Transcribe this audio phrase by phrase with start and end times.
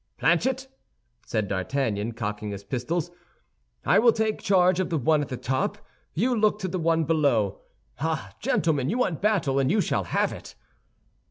[0.17, 0.67] "Planchet,"
[1.27, 3.11] said D'Artagnan, cocking his pistols,
[3.85, 5.77] "I will take charge of the one at the top;
[6.15, 7.61] you look to the one below.
[7.99, 10.55] Ah, gentlemen, you want battle; and you shall have it."